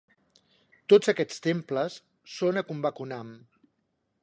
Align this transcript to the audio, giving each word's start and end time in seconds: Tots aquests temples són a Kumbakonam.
Tots 0.93 1.11
aquests 1.13 1.43
temples 1.49 1.99
són 2.39 2.59
a 2.61 2.65
Kumbakonam. 2.71 3.31